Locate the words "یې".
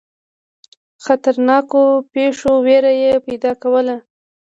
3.03-3.13